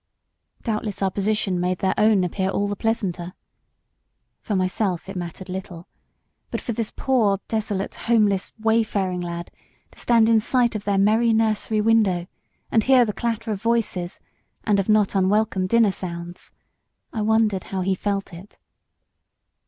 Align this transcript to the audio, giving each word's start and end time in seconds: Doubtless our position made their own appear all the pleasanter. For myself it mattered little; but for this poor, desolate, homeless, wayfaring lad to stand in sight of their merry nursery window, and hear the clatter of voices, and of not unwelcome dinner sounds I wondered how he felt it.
Doubtless 0.63 1.03
our 1.03 1.11
position 1.11 1.59
made 1.59 1.77
their 1.77 1.93
own 1.95 2.23
appear 2.23 2.49
all 2.49 2.67
the 2.67 2.75
pleasanter. 2.75 3.35
For 4.41 4.55
myself 4.55 5.07
it 5.07 5.15
mattered 5.15 5.47
little; 5.47 5.87
but 6.49 6.59
for 6.59 6.71
this 6.73 6.89
poor, 6.95 7.39
desolate, 7.47 7.93
homeless, 7.93 8.51
wayfaring 8.59 9.21
lad 9.21 9.51
to 9.91 9.99
stand 9.99 10.27
in 10.27 10.39
sight 10.39 10.73
of 10.73 10.85
their 10.85 10.97
merry 10.97 11.33
nursery 11.33 11.81
window, 11.81 12.25
and 12.71 12.81
hear 12.81 13.05
the 13.05 13.13
clatter 13.13 13.51
of 13.51 13.61
voices, 13.61 14.19
and 14.63 14.79
of 14.79 14.89
not 14.89 15.13
unwelcome 15.13 15.67
dinner 15.67 15.91
sounds 15.91 16.51
I 17.13 17.21
wondered 17.21 17.65
how 17.65 17.81
he 17.81 17.93
felt 17.93 18.33
it. 18.33 18.57